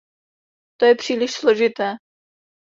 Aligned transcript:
To 0.77 0.85
je 0.85 0.95
příliš 0.95 1.31
složité. 1.31 1.95